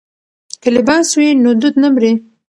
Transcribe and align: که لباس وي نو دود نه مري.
که 0.61 0.69
لباس 0.75 1.07
وي 1.19 1.29
نو 1.43 1.49
دود 1.61 1.75
نه 1.81 1.89
مري. 1.95 2.11